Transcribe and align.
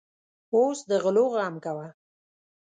اوس 0.55 0.79
د 0.89 0.91
غلو 1.03 1.25
غم 1.33 1.55
کوه. 1.65 1.87